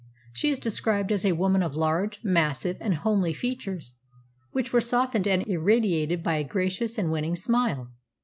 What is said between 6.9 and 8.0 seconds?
and winning smile.